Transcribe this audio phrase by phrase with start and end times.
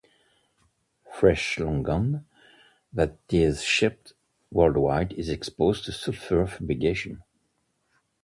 [1.13, 2.23] Fresh longan
[2.91, 4.13] that is shipped
[4.51, 7.21] worldwide is exposed to sulfur fumigation.